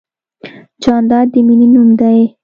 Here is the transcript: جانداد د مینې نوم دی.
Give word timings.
جانداد 0.83 1.27
د 1.33 1.35
مینې 1.47 1.67
نوم 1.73 1.89
دی. 1.99 2.19